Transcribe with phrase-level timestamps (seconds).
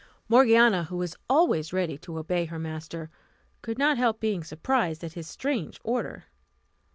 [0.27, 3.11] Morgiana, who was always ready to obey her master,
[3.61, 6.23] could not help being surprised at his strange order.